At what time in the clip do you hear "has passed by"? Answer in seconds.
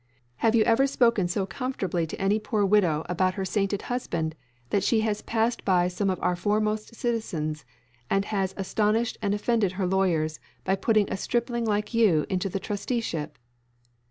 5.01-5.87